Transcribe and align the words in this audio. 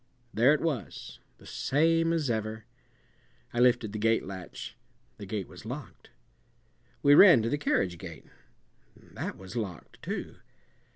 There 0.33 0.51
it 0.51 0.61
was, 0.61 1.19
the 1.37 1.45
same 1.45 2.11
as 2.11 2.27
ever. 2.31 2.65
I 3.53 3.59
lifted 3.59 3.93
the 3.93 3.99
gate 3.99 4.25
latch; 4.25 4.75
the 5.19 5.27
gate 5.27 5.47
was 5.47 5.63
locked. 5.63 6.09
We 7.03 7.13
ran 7.13 7.43
to 7.43 7.49
the 7.49 7.57
carriage 7.59 7.99
gate; 7.99 8.25
that 8.95 9.37
was 9.37 9.55
locked, 9.55 10.01
too. 10.01 10.37